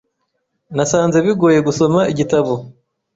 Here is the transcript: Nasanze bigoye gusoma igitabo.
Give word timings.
Nasanze 0.75 1.17
bigoye 1.25 1.59
gusoma 1.67 2.01
igitabo. 2.11 2.53